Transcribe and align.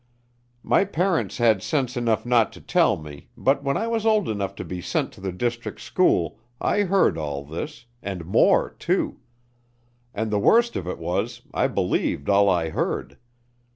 "My 0.63 0.83
parents 0.83 1.37
had 1.37 1.61
sense 1.61 1.95
enough 1.95 2.25
not 2.25 2.51
to 2.53 2.59
tell 2.59 2.97
me, 2.97 3.29
but 3.37 3.61
when 3.63 3.77
I 3.77 3.85
was 3.87 4.03
old 4.03 4.27
enough 4.29 4.55
to 4.55 4.65
be 4.65 4.81
sent 4.81 5.11
to 5.11 5.21
the 5.21 5.31
district 5.31 5.79
school, 5.79 6.39
I 6.59 6.81
heard 6.81 7.19
all 7.19 7.45
this, 7.45 7.85
and 8.01 8.25
more, 8.25 8.71
too; 8.79 9.19
and 10.11 10.31
the 10.31 10.39
worst 10.39 10.75
of 10.75 10.87
it 10.87 10.97
was 10.97 11.43
I 11.53 11.67
believed 11.67 12.29
all 12.29 12.49
I 12.49 12.69
heard. 12.69 13.19